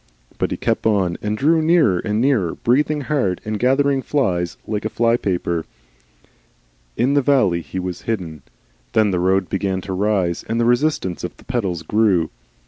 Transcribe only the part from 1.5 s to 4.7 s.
nearer and nearer, breathing hard and gathering flies